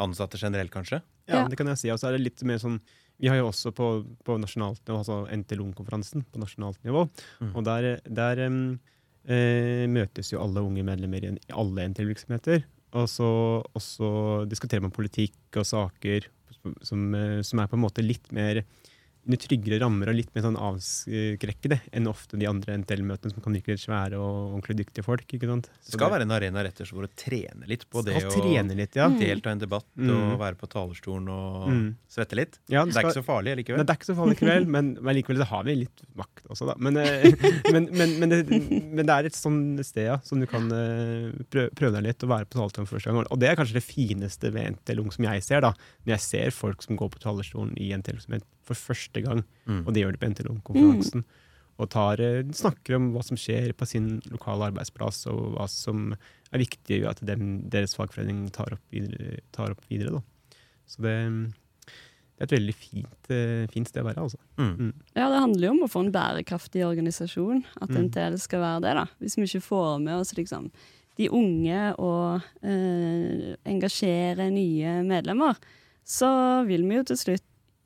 [0.00, 1.00] ansatte generelt, kanskje.
[1.30, 1.90] Ja, det kan jeg si.
[1.92, 2.80] Og så er det litt mer sånn
[3.20, 3.86] Vi har jo også på,
[4.24, 7.04] på nasjonalt nivå, altså NTLUN-konferansen på nasjonalt nivå,
[7.40, 7.50] Mm.
[7.52, 8.78] og der, der um,
[9.28, 12.64] eh, møtes jo alle unge medlemmer i i alle NTL-virksomheter.
[12.96, 13.28] Og så,
[13.60, 14.10] og så
[14.48, 16.30] diskuterer man politikk og saker
[16.82, 17.12] som,
[17.44, 18.62] som er på en måte litt mer
[19.26, 23.54] under tryggere rammer og litt mer sånn avskrekkede enn ofte de andre NTL-møtene som kan
[23.54, 25.26] virke litt svære og ordentlig dyktige folk.
[25.28, 25.68] ikke sant?
[25.84, 28.32] Det skal være en arena rett og slett for å trene litt på det skal
[28.32, 29.08] å litt, ja.
[29.20, 30.32] Delta i en debatt Mm.
[30.32, 31.96] og være på talerstolen og Mm.
[32.08, 32.58] svette litt.
[32.68, 33.84] ja Det er ikke så farlig Nei, likevel.
[33.84, 36.66] det er ikke så farlig likevel, men, men likevel så har vi litt makt også,
[36.66, 36.74] da.
[36.78, 37.30] Men, eh,
[37.72, 41.70] men, men, men, det, det er et sånn sted ja, som du kan eh, prøve,
[41.74, 43.26] prøve deg litt og være på talerstolen første gang.
[43.30, 45.74] Og det er kanskje det fineste ved NTL Ung som jeg ser, da.
[46.06, 49.86] Når jeg ser folk som går på talerstolen i NTL Ung for første gang, Mm.
[49.86, 51.24] og det gjør de på NTNU-konferansen.
[51.24, 51.24] Mm.
[51.80, 56.14] Og tar, eh, snakker om hva som skjer på sin lokale arbeidsplass, og hva som
[56.52, 59.38] er viktig at dem, deres fagforening tar opp videre.
[59.52, 60.20] Tar opp videre da.
[60.86, 61.52] Så det,
[62.36, 64.36] det er et veldig fint, eh, fint sted å være, altså.
[64.58, 64.92] Mm.
[65.16, 67.64] Ja, det handler jo om å få en bærekraftig organisasjon.
[67.80, 68.08] At Mm.
[68.10, 69.06] NTL skal være det, da.
[69.20, 70.70] Hvis vi ikke får med oss liksom
[71.16, 75.56] de unge og eh, engasjere nye medlemmer,
[76.04, 77.42] så vil vi jo til slutt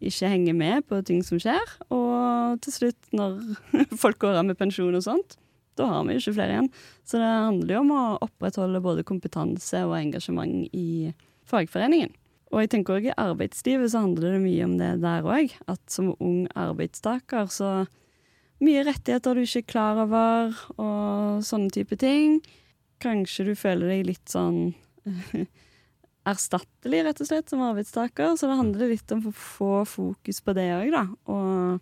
[0.08, 1.76] ikke henge med på ting som skjer.
[1.94, 3.40] Og til slutt, når
[4.02, 5.38] folk går av med pensjon og sånt,
[5.78, 6.68] da har vi jo ikke flere igjen.
[7.06, 11.10] Så det handler jo om å opprettholde både kompetanse og engasjement i
[11.50, 12.14] fagforeningen.
[12.54, 15.54] Og jeg tenker også i arbeidslivet så handler det mye om det der òg.
[15.66, 17.72] At som ung arbeidstaker så
[18.62, 22.38] mye rettigheter du ikke er klar over, og sånne type ting.
[23.02, 24.70] Kanskje du føler deg litt sånn
[26.26, 28.36] erstattelig, rett og slett, som arbeidstaker.
[28.38, 31.04] Så det handler litt om å få fokus på det òg, da.
[31.32, 31.80] Og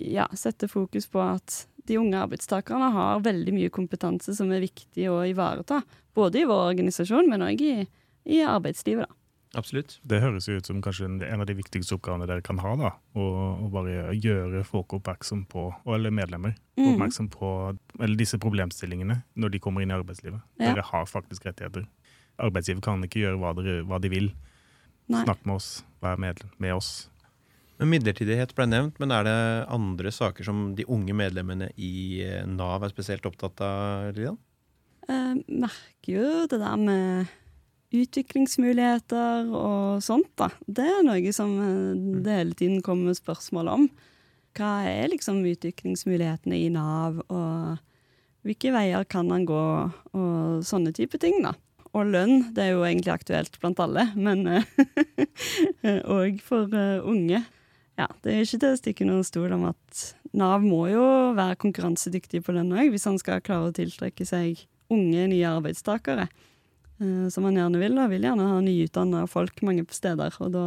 [0.00, 5.08] ja, sette fokus på at de unge arbeidstakerne har veldig mye kompetanse som er viktig
[5.12, 5.82] å ivareta.
[6.16, 7.74] Både i vår organisasjon, men òg i,
[8.30, 9.16] i arbeidslivet, da.
[9.58, 9.96] Absolutt.
[10.06, 12.76] Det høres jo ut som kanskje en av de viktigste oppgavene dere kan ha.
[12.78, 13.24] da, Å
[13.66, 16.94] å bare gjøre folk oppmerksom på, eller medlemmer, Mm.
[16.94, 17.48] oppmerksom på
[17.98, 20.40] eller disse problemstillingene når de kommer inn i arbeidslivet.
[20.56, 20.70] Ja.
[20.70, 21.84] Dere har faktisk rettigheter.
[22.40, 24.30] Arbeidsgiver kan ikke gjøre hva, dere, hva de vil.
[25.10, 25.24] Nei.
[25.24, 25.70] Snakk med oss,
[26.02, 26.92] vær med, med oss.
[27.80, 29.38] Men Midlertidighet ble nevnt, men er det
[29.72, 34.10] andre saker som de unge medlemmene i eh, Nav er spesielt opptatt av?
[34.12, 34.36] Lilian?
[35.10, 37.30] Jeg merker jo det der med
[37.90, 40.50] utviklingsmuligheter og sånt, da.
[40.68, 43.88] Det er noe som eh, det hele tiden kommer spørsmål om.
[44.58, 47.80] Hva er liksom utviklingsmulighetene i Nav, og
[48.46, 49.64] hvilke veier kan han gå,
[50.16, 51.54] og sånne type ting, da.
[51.96, 54.44] Og lønn, det er jo egentlig aktuelt blant alle, men
[56.20, 57.42] òg for eh, unge.
[57.98, 60.04] Ja, det er ikke til å stikke noen stol om at
[60.36, 61.02] Nav må jo
[61.36, 66.28] være konkurransedyktig på lønn òg, hvis han skal klare å tiltrekke seg unge, nye arbeidstakere.
[67.00, 67.98] eh, som han gjerne vil.
[67.98, 68.06] da.
[68.06, 70.36] vil gjerne ha nyutdanna folk mange steder.
[70.40, 70.66] Og da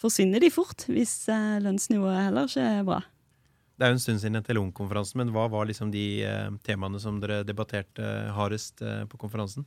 [0.00, 3.00] forsvinner de fort, hvis eh, lønnsnivået heller ikke er bra.
[3.80, 7.16] Det er jo en stund siden NTLO-konferansen, men hva var liksom de eh, temaene som
[7.22, 8.04] dere debatterte
[8.36, 9.64] hardest eh, på konferansen?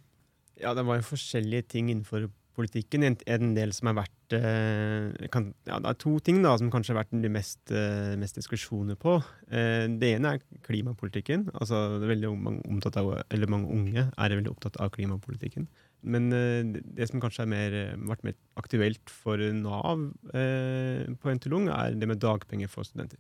[0.62, 3.02] Ja, det var jo forskjellige ting innenfor politikken.
[3.08, 6.70] En, en del som har vært eh, kan, ja, Det er to ting da, som
[6.74, 9.16] kanskje har vært de mest, eh, mest diskusjoner på.
[9.50, 11.48] Eh, det ene er klimapolitikken.
[11.58, 12.62] altså det er mange,
[12.94, 15.66] av, eller mange unge er veldig opptatt av klimapolitikken.
[16.04, 16.62] Men eh,
[16.94, 22.70] det- som kanskje har vært mer aktuelt for Nav på NTLUNG, er det med dagpenger
[22.70, 23.18] for studenter.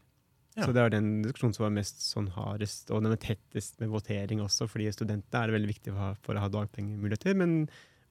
[0.56, 0.68] Ja.
[0.68, 3.89] Så det er den diskusjonen som var mest sånn hardest, og den er tettest med
[3.89, 7.34] votering også, fordi studentene er det veldig viktig for, å ha- for å ha dagpengemuligheter.
[7.36, 7.56] Men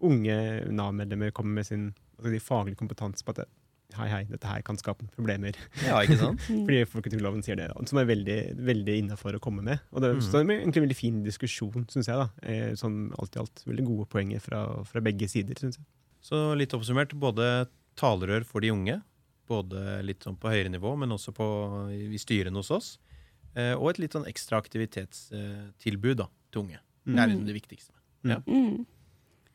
[0.02, 0.36] unge
[0.74, 3.46] Nav-medlemmer kommer med sin altså de faglige kompetanse på at
[3.94, 5.52] hei, hei, dette her kan skape problemer.
[5.84, 6.40] Ja, ikke sant?
[6.66, 9.82] Fordi folketrygdloven sier det, da, som er veldig, veldig innafor å komme med.
[9.92, 10.46] Og det Mm.
[10.48, 12.16] med egentlig en veldig fin diskusjon, syns jeg.
[12.16, 12.28] da.
[12.42, 13.62] Eh, Sånn alt i alt.
[13.68, 15.84] Veldig gode poenger fra, fra begge sider, syns jeg.
[16.24, 19.02] Så litt oppsummert, både talerør for de unge,
[19.52, 21.46] både litt sånn på høyere nivå, men også på,
[21.92, 22.92] i styrene hos oss.
[23.52, 26.80] Eh, og et litt sånn ekstra aktivitetstilbud da, til unge.
[27.04, 27.96] Det er liksom det viktigste.
[28.24, 28.84] Mm.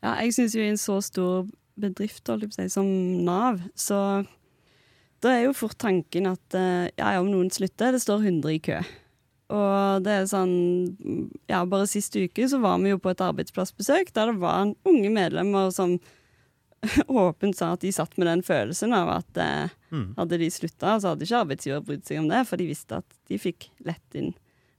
[0.03, 1.47] Ja, jeg syns jo i en så stor
[1.79, 2.88] bedrift si, som
[3.25, 3.99] Nav, så
[5.23, 8.62] da er jo fort tanken at eh, ja, om noen slutter, det står 100 i
[8.67, 8.81] kø.
[9.47, 10.55] Og det er sånn
[11.47, 14.73] Ja, bare sist uke så var vi jo på et arbeidsplassbesøk der det var en
[14.88, 15.95] unge medlemmer som
[17.07, 20.09] åpent sa at de satt med den følelsen av at eh, Mm.
[20.17, 23.05] hadde de slutta, så hadde ikke arbeidsgiver brydd seg om det, for de visste at
[23.31, 24.33] de fikk lett inn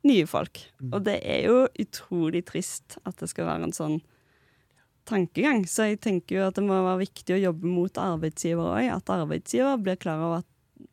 [0.04, 0.60] nye folk.
[0.92, 3.96] Og det er jo utrolig trist at det skal være en sånn
[5.08, 5.64] tankegang.
[5.64, 8.90] Så jeg tenker jo at det må være viktig å jobbe mot arbeidsgiver òg.
[8.98, 10.48] At arbeidsgiver blir klar over at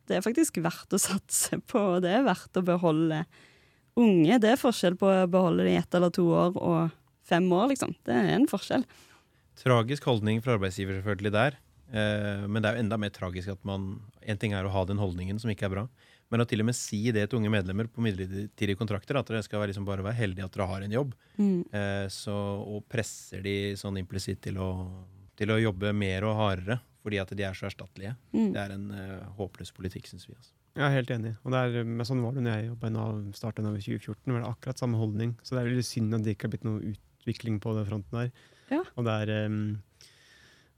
[0.08, 3.20] det er faktisk verdt å satse på, og det er verdt å beholde
[4.00, 4.40] unge.
[4.42, 7.68] Det er forskjell på å beholde dem i ett eller to år og fem år,
[7.74, 7.92] liksom.
[8.06, 8.84] Det er en forskjell.
[9.56, 11.56] Tragisk holdning fra arbeidsgiver selvfølgelig der.
[11.92, 14.84] Eh, men det er jo enda mer tragisk at man En ting er å ha
[14.84, 15.84] den holdningen som ikke er bra,
[16.34, 19.44] men å til og med si det til unge medlemmer på midlertidige kontrakter, at dere
[19.46, 21.60] skal liksom bare være heldige at dere har en jobb, Mm.
[21.72, 24.58] eh, så, og presser de sånn implisitt til
[25.36, 28.16] til å jobbe mer og hardere fordi at de er så erstattelige.
[28.34, 28.52] Mm.
[28.52, 30.34] Det er en eh, håpløs politikk, syns vi.
[30.34, 30.50] Altså.
[30.74, 31.36] Jeg er helt enig.
[31.44, 33.84] Og det er, men sånn var det når jeg jobba i Nav starta Nav i
[33.84, 34.32] 2014.
[34.34, 35.36] var det akkurat samme holdning.
[35.44, 38.18] Så det er veldig synd at det ikke har blitt noe utvikling på den fronten
[38.18, 38.32] der.
[38.72, 38.82] Ja.
[38.96, 39.32] Og det er,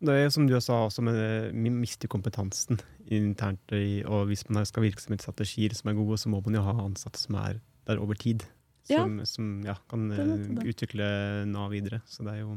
[0.04, 3.72] det er som du sa også, med det, vi mister kompetansen internt.
[4.06, 7.18] Og hvis man skal ha virksomhetsstrategier som er gode, så må man jo ha ansatte
[7.22, 8.44] som er der over tid.
[8.88, 9.02] Ja.
[9.04, 10.64] Som, som ja, kan Det eh, det.
[10.72, 11.06] utvikle
[11.50, 12.00] Nav videre.
[12.08, 12.54] Så det er jo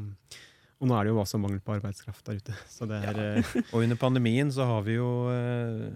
[0.82, 2.54] og nå er det jo også mangel på arbeidskraft der ute.
[2.66, 3.42] Så det er ja.
[3.72, 5.92] Og under pandemien så har vi jo eh,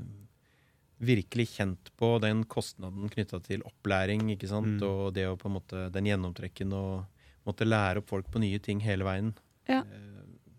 [1.02, 4.86] virkelig kjent på den kostnaden knytta til opplæring, ikke sant, Mm.
[4.86, 7.02] og det å på en måte den gjennomtrekken og
[7.46, 9.32] måtte lære opp folk på nye ting hele veien.
[9.70, 9.80] Ja.
[9.82, 10.12] Eh,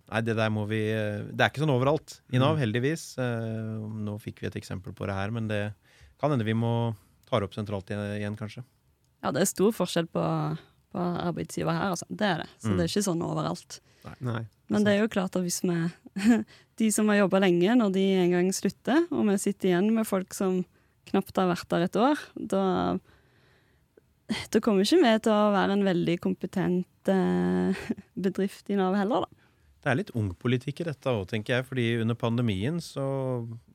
[0.07, 2.61] Nei, det der må vi eh, Det er ikke sånn overalt i Nav, Mm.
[2.63, 3.17] heldigvis.
[3.19, 5.73] Eh, Nå fikk vi et eksempel på det her, men det
[6.19, 6.95] kan hende vi må
[7.29, 8.63] ta det opp sentralt igjen, igjen, kanskje.
[9.21, 10.23] Ja, det er stor forskjell på,
[10.95, 12.07] på arbeidsgiver her, altså.
[12.09, 12.47] Det er det.
[12.61, 12.77] Så Mm.
[12.77, 13.79] det er ikke sånn overalt.
[14.21, 14.45] Nei.
[14.69, 15.75] Men det er jo klart at hvis vi
[16.77, 20.05] De som har jobba lenge, når de en gang slutter, og vi sitter igjen med
[20.07, 20.63] folk som
[21.09, 22.97] knapt har vært der et år, da
[24.53, 27.83] da kommer ikke vi til å være en veldig kompetent eh,
[28.27, 29.43] bedrift i Nav heller, da.
[29.77, 31.67] Det er litt ungpolitikk i dette òg, tenker jeg.
[31.67, 33.05] fordi under pandemien så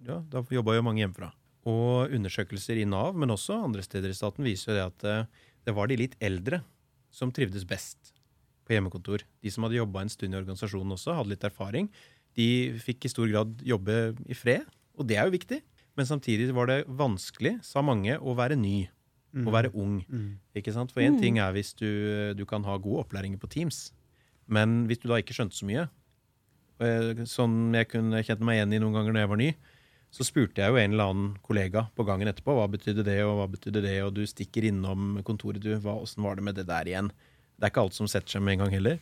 [0.05, 1.31] ja, da jobba jo mange hjemmefra.
[1.71, 5.47] Og undersøkelser i Nav, men også andre steder i staten, viser jo det at eh,
[5.65, 6.61] det var de litt eldre
[7.13, 8.13] som trivdes best
[8.67, 9.25] på hjemmekontor.
[9.41, 11.89] De som hadde jobba en stund i organisasjonen også, hadde litt erfaring.
[12.37, 12.49] De
[12.83, 14.67] fikk i stor grad jobbe i fred,
[14.99, 15.63] og det er jo viktig.
[15.97, 18.87] Men samtidig var det vanskelig, sa mange, å være ny.
[19.33, 20.05] Å være ung.
[20.13, 20.39] Mm.
[20.55, 20.93] Ikke sant?
[20.93, 21.21] For én Mm.
[21.21, 23.93] ting er hvis du, du kan ha gode opplæringer på Teams,
[24.47, 25.89] men hvis du da ikke skjønte så mye,
[26.81, 29.55] eh, sånn jeg kunne kjent meg igjen i noen ganger når jeg var ny,
[30.13, 33.39] så spurte jeg jo en eller annen kollega på gangen etterpå hva betydde det, og
[33.39, 36.67] hva betydde det, og du stikker innom kontoret, du, hva, åssen var det med det
[36.69, 37.09] der igjen?
[37.57, 38.99] Det er ikke alt som setter seg med en gang heller.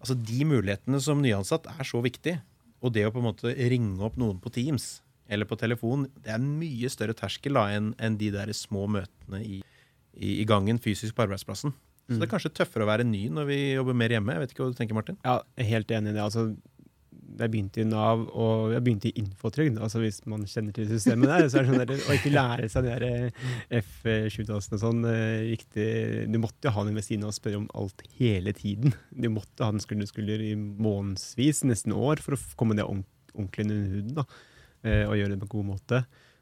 [0.00, 2.38] Altså De mulighetene som nyansatt er så viktig,
[2.80, 6.32] og det å på en måte ringe opp noen på Teams eller på telefon, det
[6.32, 9.60] er en mye større terskel da enn en de der små møtene i,
[10.18, 11.74] i, i gangen fysisk på arbeidsplassen.
[12.10, 14.34] Så det er kanskje tøffere å være ny når vi jobber mer hjemme.
[14.34, 15.18] Jeg vet ikke hva du tenker, Martin?
[15.22, 16.24] Ja, jeg er helt enig i det.
[16.24, 16.48] Altså,
[17.38, 19.78] jeg begynte i Nav, og jeg begynte i Infotrygd.
[19.78, 22.68] Altså, hvis man kjenner til systemet der, så er det sånn der, å ikke lære
[22.72, 25.86] seg de der F7-tasene og sånn eh, riktig
[26.32, 28.96] Du måtte jo ha den ved siden av og spørre om alt hele tiden.
[29.14, 32.88] Du måtte ha den skulder til skulder i månedsvis, nesten år, for å komme det
[32.88, 34.46] ordentlig under huden da, eh,
[34.80, 35.98] og gjøre det på en god måte.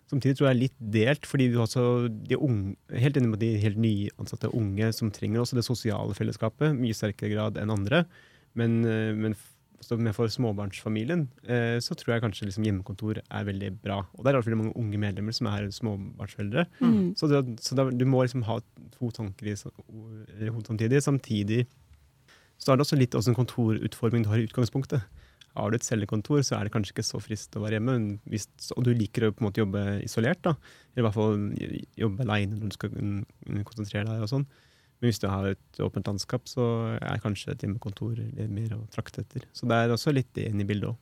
[0.08, 3.42] Samtidig tror jeg det er litt delt, fordi vi også de unge, helt enig med
[3.42, 8.06] de helt nyansatte unge som trenger også det sosiale fellesskapet mye sterkere grad enn andre.
[8.56, 9.36] Men, eh, men
[9.84, 14.00] så for småbarnsfamilien eh, så tror jeg kanskje liksom hjemmekontor er veldig bra.
[14.16, 16.64] Og det er veldig mange unge medlemmer som er småbarnsforeldre.
[16.80, 17.12] Mm.
[17.18, 18.58] Så, det, så da, du må liksom ha
[18.96, 19.58] to tanker i
[20.48, 21.04] hodet samtidig.
[21.04, 21.60] Samtidig
[22.58, 25.04] så er det også litt åssen kontorutforming du har i utgangspunktet.
[25.58, 27.96] Har du et cellekontor, så er det kanskje ikke så frist å være hjemme.
[28.30, 30.54] Hvis, og du liker å på en måte jobbe isolert, da.
[30.92, 31.36] eller i hvert fall
[32.04, 32.94] jobbe aleine når du skal
[33.66, 34.22] konsentrere deg.
[34.22, 34.46] og sånn.
[34.98, 36.64] Men hvis du har et åpent landskap, så
[36.98, 38.18] er kanskje et hjemmekontor
[38.50, 39.46] mer å trakte etter.
[39.54, 40.98] Så det er også litt inn i bildet òg.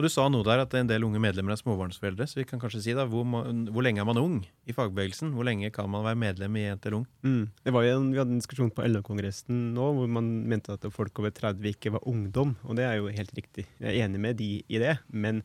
[0.00, 2.24] Og du sa noe der at en del unge medlemmer er småbarnsforeldre.
[2.24, 3.20] Så vi kan kanskje si da, hvor,
[3.68, 5.34] hvor lenge er man ung i fagbevegelsen?
[5.36, 7.04] Hvor lenge kan man være medlem i NTL Ung?
[7.20, 7.42] Mm.
[7.66, 10.86] Det var jo en, vi hadde en diskusjon på LO-kongressen nå hvor man mente at
[10.96, 13.66] folk over 30 ikke var ungdom, og det er jo helt riktig.
[13.76, 15.42] Jeg er enig med de i det, men,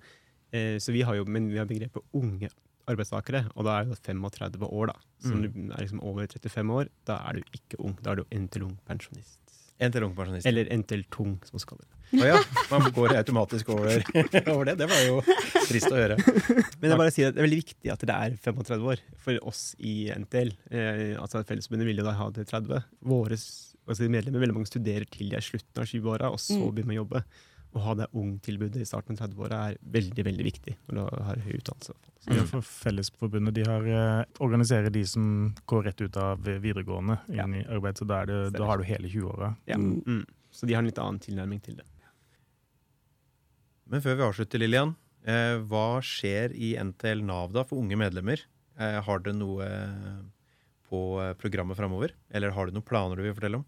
[0.56, 2.48] eh, så vi har jo, men vi har begrepet unge
[2.88, 5.00] arbeidstakere, og da er det 35 år, da.
[5.20, 5.42] Så Mm.
[5.42, 7.98] når du er liksom over 35 år, da er du ikke ung.
[8.02, 9.40] Da er du NTL Ung pensjonist.
[9.82, 10.48] NTL Ung Pensjonist.
[10.48, 11.90] Eller NTL Tung, som vi skal det.
[12.16, 12.38] Å ja,
[12.72, 14.04] man går automatisk over,
[14.54, 14.76] over det.
[14.80, 15.18] Det var jo
[15.68, 16.16] trist å høre.
[16.80, 19.40] Men jeg bare sier at det er veldig viktig at det er 35 år for
[19.52, 20.54] oss i NTL.
[20.70, 22.86] Eh, altså Fellesforbundet vil jo da ha det 30.
[23.10, 26.72] Våre altså medlemmer veldig mange studerer til de er slutten av 20-åra, og så Mm.
[26.78, 27.24] begynner man å jobbe.
[27.76, 31.42] Å ha det ung-tilbudet i starten av 30-åra er veldig veldig viktig når du har
[31.44, 31.96] høy utdannelse.
[32.24, 37.20] Så, Ja, for Fellesforbundet de har, eh, organiserer de som går rett ut av videregående
[37.30, 39.56] inn i arbeid, så da, er det, da har du hele 20-åra.
[39.68, 39.78] ja.
[39.78, 40.02] Mm.
[40.06, 40.26] mm.
[40.56, 41.86] så de har en litt annen tilnærming til det.
[43.86, 44.96] Men før vi avslutter, Lillian.
[45.26, 48.42] Eh, hva skjer i NTL Nav da for unge medlemmer?
[48.80, 49.68] Eh, har dere noe
[50.90, 52.14] på eh, programmet framover?
[52.30, 53.66] Eller har du noen planer du vil fortelle om?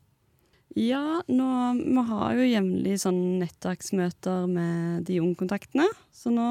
[0.75, 1.49] Ja, nå,
[1.79, 5.87] vi har jo jevnlig sånn nettverksmøter med de ungkontaktene.
[6.13, 6.47] Så nå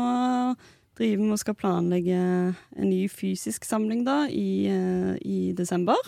[0.97, 6.01] driver vi og skal planlegge en ny fysisk samling da i, eh, i desember.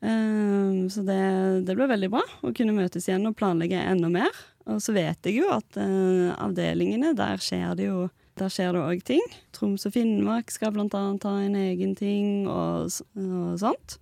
[0.00, 1.20] Um, så det,
[1.66, 4.32] det blir veldig bra å kunne møtes igjen og planlegge enda mer.
[4.70, 8.06] Og så vet jeg jo at uh, avdelingene, der skjer det jo
[8.40, 9.24] der skjer det òg ting.
[9.52, 13.98] Troms og Finnmark skal blant annet ha en egen ting og, og sånt.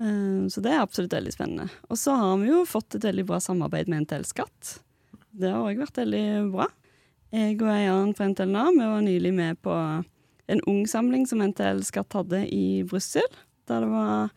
[0.00, 1.68] Eh, Så det er absolutt veldig spennende.
[1.90, 4.78] Og så har vi jo fått et veldig bra samarbeid med NTL Skatt.
[5.36, 6.66] Det har òg vært veldig bra.
[7.30, 9.74] Jeg og ei annen fra NTL Nav vi var nylig med på
[10.50, 13.28] en ungsamling som NTL Skatt hadde i Brussel.
[13.70, 14.30] Der det var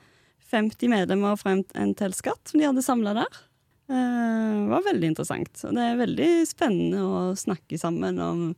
[0.52, 3.40] 50 medlemmer fra NTL Skatt som de hadde samla der.
[3.90, 5.64] Eh, Det var veldig interessant.
[5.66, 8.56] Og det er veldig spennende å snakke sammen om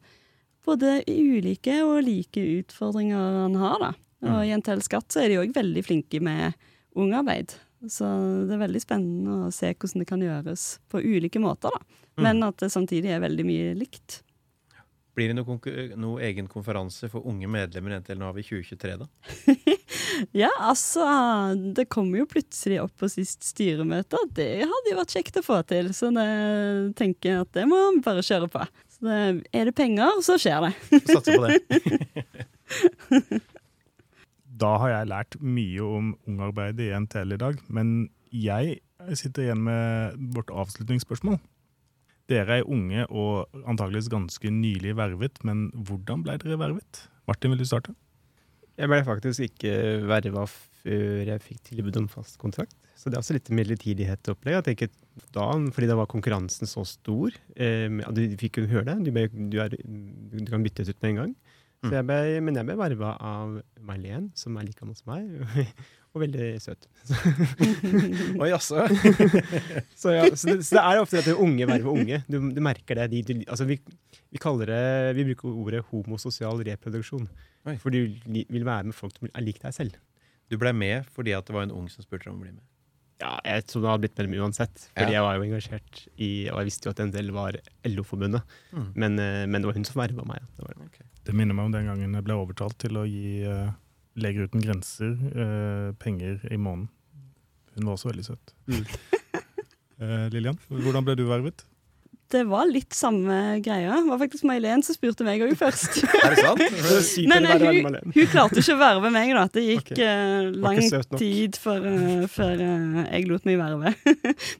[0.66, 3.92] både ulike og like utfordringer han har, da.
[4.26, 6.54] Og i NTL Skatt så er de òg veldig flinke med
[6.96, 7.58] ungarbeid.
[7.92, 8.08] Så
[8.48, 12.02] det er veldig spennende å se hvordan det kan gjøres på ulike måter, da.
[12.24, 14.22] Men at det samtidig er veldig mye likt.
[15.16, 19.08] Blir det noen noe egen konferanse for unge medlemmer i har i 2023, da?
[20.32, 21.04] Ja, altså
[21.76, 25.46] Det kommer jo plutselig opp på sist styremøte, og det hadde jo vært kjekt å
[25.46, 25.92] få til.
[25.96, 26.28] Så det
[27.00, 28.64] tenker jeg at det må vi bare kjøre på.
[28.96, 29.20] Så det,
[29.56, 31.02] er det penger, så skjer det.
[31.12, 31.60] Satser på det.
[34.56, 37.96] Da har jeg lært mye om ungarbeid i NTL i dag, men
[38.32, 38.80] jeg
[39.20, 41.40] sitter igjen med vårt avslutningsspørsmål.
[42.32, 47.04] Dere er unge og antageligvis ganske nylig vervet, men hvordan ble dere vervet?
[47.30, 47.94] Martin, vil du starte?
[48.76, 49.76] Jeg ble faktisk ikke
[50.10, 52.76] verva før jeg fikk tilbud om fast kontrakt.
[52.96, 54.56] Så det er også litt midlertidighetsopplegg.
[54.58, 54.92] Jeg tenker
[55.36, 59.60] da, fordi da var konkurransen så stor eh, Du fikk jo høre det, du, du,
[59.64, 61.34] er, du kan byttes ut med en gang.
[61.84, 65.66] Så jeg ble, men jeg ble verva av Marlen, som er like gammel som meg,
[66.16, 66.88] og veldig søt.
[68.42, 68.86] Oi, jaså?
[70.02, 72.22] Så, ja, så, det, så det er ofte at det er unge verver unge.
[72.32, 73.10] Du, du merker det.
[73.12, 73.78] De, de, altså vi,
[74.32, 74.80] vi, det,
[75.18, 77.28] vi bruker ordet homososial reproduksjon.
[77.68, 77.76] Oi.
[77.82, 80.00] For du vil være med folk som er lik deg selv.
[80.52, 82.64] Du ble med fordi at det var en ung som spurte om å bli med.
[83.24, 84.88] Ja, jeg tror det hadde blitt medlem uansett.
[84.92, 85.20] Fordi Ja.
[85.20, 87.58] jeg var jo engasjert i Og jeg visste jo at en del var
[87.88, 88.44] LO-forbundet.
[88.76, 88.88] Mm.
[88.96, 90.44] Men, eh, men det var hun som verva meg.
[90.58, 90.76] Det var
[91.28, 91.36] det.
[91.38, 93.74] Minner meg om den gangen jeg ble overtalt til å gi uh,
[94.16, 96.90] Leger uten grenser uh, penger i måneden.
[97.76, 98.56] Hun var også veldig søt.
[99.96, 101.62] Eh, Lillian, hvordan ble du vervet?
[102.32, 103.94] Det var litt samme greia.
[104.02, 106.00] Det var faktisk May-Len som spurte meg òg først.
[106.24, 106.64] Er det sant?
[106.64, 109.46] Det Men eh, hun, hun klarte ikke å verve meg, da.
[109.54, 110.10] Det gikk okay.
[110.10, 110.82] uh, lang
[111.20, 113.94] tid før, uh, før eh, jeg lot meg verve.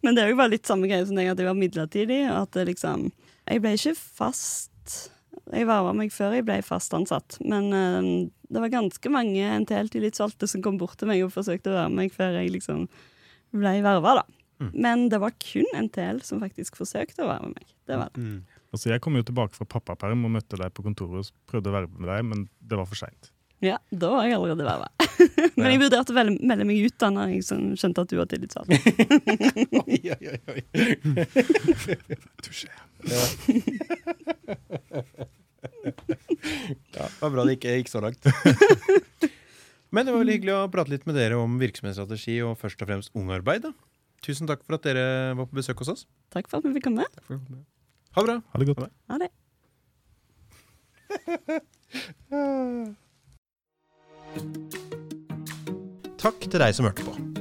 [0.06, 2.22] Men det var jo bare litt samme greie som deg, at jeg var midlertidig.
[2.30, 3.10] At liksom
[3.44, 5.02] Jeg ble ikke fast
[5.54, 7.38] Jeg verva meg før jeg ble fast ansatt.
[7.46, 8.08] Men eh,
[8.50, 12.16] det var ganske mange NTL-tillitsvalgte som kom bort til meg og forsøkte å verve meg
[12.16, 12.88] før jeg liksom
[13.56, 14.26] ble verva, da.
[14.64, 14.72] Mm.
[14.86, 17.72] Men det var kun NTL som faktisk forsøkte å verve meg.
[17.88, 18.24] Det var det.
[18.24, 18.42] Mm.
[18.76, 21.76] Altså, jeg kom jo tilbake fra pappaperm og møtte deg på kontoret og prøvde å
[21.78, 23.32] verve med deg, men det var for seint.
[23.64, 24.90] Ja, da var jeg allerede verva.
[25.56, 28.28] Men jeg vurderte å melde meg ut da når jeg sånn skjønte at du var
[28.30, 28.72] tillitsvalgt.
[29.80, 30.62] oi, oi, oi, oi.
[32.44, 32.70] Touché.
[36.96, 38.22] Ja, det var bra det ikke gikk så langt.
[39.94, 42.90] Men det var veldig hyggelig å prate litt med dere om virksomhetsstrategi og først og
[42.90, 43.62] fremst ungarbeid.
[43.68, 43.72] da.
[44.26, 45.06] Tusen takk for at dere
[45.38, 46.04] var på besøk hos oss.
[46.34, 47.06] Takk for at vi fikk komme.
[47.16, 47.64] Takk for det.
[48.16, 48.38] Ha det bra.
[48.52, 48.80] Ha det godt.
[49.12, 49.32] Ha det.
[56.26, 57.35] Takk til deg som hørte på.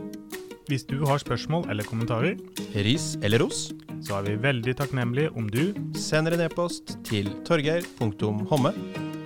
[0.64, 2.38] Hvis du har spørsmål eller kommentarer,
[2.72, 3.66] Ris eller ros,
[4.00, 8.72] så er vi veldig takknemlige om du sender en e-post til torgeir.homme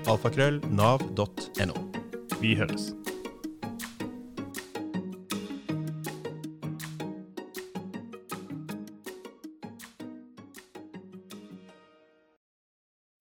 [0.08, 1.84] alfakrøll nav.no.
[2.42, 2.97] Vi høres.